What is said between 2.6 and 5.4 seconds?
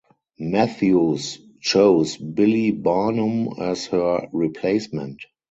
Barnum as her replacement.